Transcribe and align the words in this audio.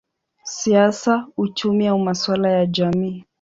siasa, 0.43 1.27
uchumi 1.37 1.87
au 1.87 1.99
masuala 1.99 2.49
ya 2.49 2.65
jamii. 2.65 3.25